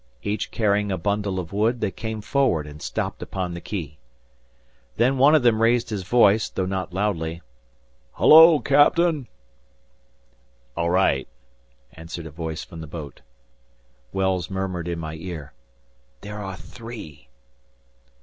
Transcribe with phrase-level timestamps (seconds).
[0.23, 3.99] Each carrying a bundle of wood, they came forward and stopped upon the quay.
[4.95, 7.43] Then one of them raised his voice, though not loudly.
[8.13, 8.57] "Hullo!
[8.61, 9.27] Captain!"
[10.75, 11.27] "All right,"
[11.93, 13.21] answered a voice from the boat.
[14.11, 15.53] Wells murmured in my ear,
[16.21, 17.29] "There are three!"